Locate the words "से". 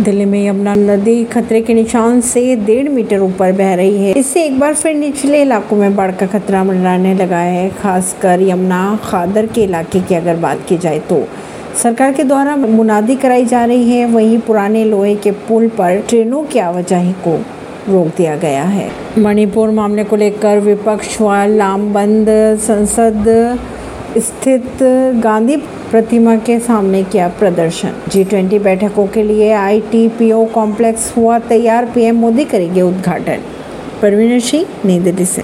2.20-2.56, 35.24-35.34